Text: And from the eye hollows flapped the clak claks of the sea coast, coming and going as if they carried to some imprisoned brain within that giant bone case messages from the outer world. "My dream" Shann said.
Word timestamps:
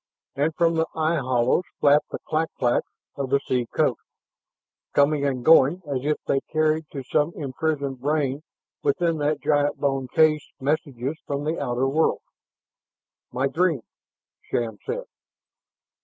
And 0.35 0.51
from 0.55 0.73
the 0.77 0.87
eye 0.95 1.17
hollows 1.17 1.65
flapped 1.79 2.09
the 2.09 2.17
clak 2.27 2.49
claks 2.57 2.87
of 3.17 3.29
the 3.29 3.39
sea 3.39 3.67
coast, 3.67 4.01
coming 4.95 5.23
and 5.27 5.45
going 5.45 5.83
as 5.85 6.03
if 6.03 6.17
they 6.25 6.39
carried 6.51 6.85
to 6.89 7.03
some 7.03 7.33
imprisoned 7.35 7.99
brain 7.99 8.41
within 8.81 9.19
that 9.19 9.41
giant 9.43 9.79
bone 9.79 10.07
case 10.07 10.49
messages 10.59 11.19
from 11.27 11.43
the 11.43 11.59
outer 11.63 11.87
world. 11.87 12.23
"My 13.31 13.45
dream" 13.47 13.83
Shann 14.49 14.79
said. 14.87 15.03